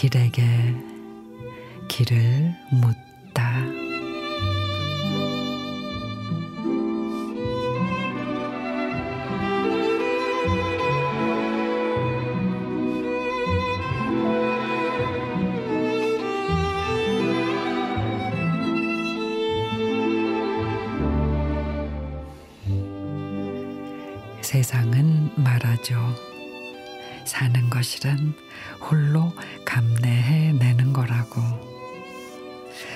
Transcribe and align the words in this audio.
길에게 0.00 0.42
길을 1.86 2.54
묻다. 2.70 3.79
세상은 24.50 25.30
말하죠. 25.36 25.94
사는 27.24 27.70
것이란 27.70 28.34
홀로 28.80 29.32
감내해 29.64 30.54
내는 30.54 30.92
거라고. 30.92 31.40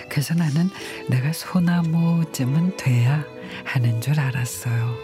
그래서 0.09 0.35
나는 0.35 0.69
내가 1.09 1.33
소나무쯤은 1.33 2.77
돼야 2.77 3.25
하는 3.65 4.01
줄 4.01 4.19
알았어요. 4.19 4.97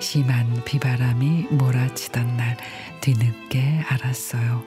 심한 0.00 0.64
비바람이 0.64 1.48
몰아치던 1.50 2.38
날 2.38 2.56
뒤늦게 3.02 3.84
알았어요. 3.86 4.64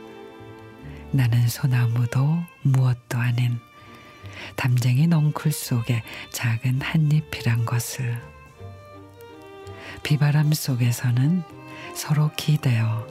나는 1.13 1.47
소나무도 1.47 2.43
무엇도 2.61 3.17
아닌 3.17 3.59
담쟁이 4.55 5.07
넝쿨 5.07 5.51
속의 5.51 6.03
작은 6.31 6.81
한 6.81 7.11
잎이란 7.11 7.65
것을. 7.65 8.36
비바람 10.03 10.53
속에서는 10.53 11.43
서로 11.93 12.29
기대어 12.35 13.07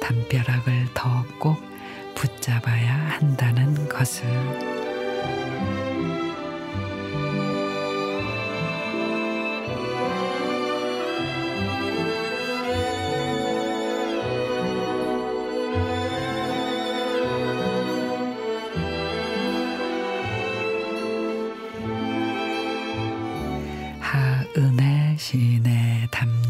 담벼락을 0.00 0.88
더 0.94 1.24
꼭 1.38 1.58
붙잡아야 2.14 2.94
한다는 3.18 3.88
것을. 3.88 4.26
하은의 24.00 25.16
시인의 25.18 25.69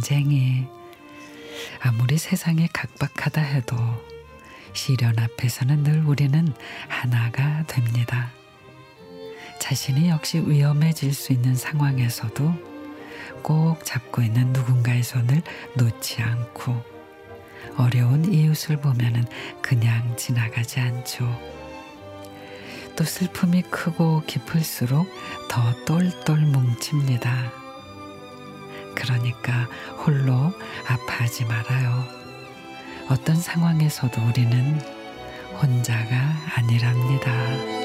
담쟁이 0.00 0.66
아무리 1.80 2.16
세상이 2.16 2.68
각박하다 2.72 3.42
해도 3.42 3.76
시련 4.72 5.18
앞에서는 5.18 5.82
늘 5.82 6.04
우리는 6.06 6.54
하나가 6.88 7.64
됩니다. 7.66 8.30
자신이 9.58 10.08
역시 10.08 10.38
위험해질 10.38 11.12
수 11.12 11.34
있는 11.34 11.54
상황에서도 11.54 12.54
꼭 13.42 13.84
잡고 13.84 14.22
있는 14.22 14.54
누군가의 14.54 15.02
손을 15.02 15.42
놓지 15.74 16.22
않고 16.22 16.82
어려운 17.76 18.32
이웃을 18.32 18.78
보면은 18.78 19.26
그냥 19.60 20.16
지나가지 20.16 20.80
않죠. 20.80 21.28
또 22.96 23.04
슬픔이 23.04 23.62
크고 23.62 24.22
깊을수록 24.26 25.06
더 25.50 25.84
똘똘 25.84 26.38
뭉칩니다. 26.38 27.59
그러니까 28.94 29.68
홀로 30.04 30.52
아파하지 30.86 31.44
말아요. 31.44 32.04
어떤 33.08 33.36
상황에서도 33.36 34.22
우리는 34.22 34.80
혼자가 35.60 36.16
아니랍니다. 36.56 37.79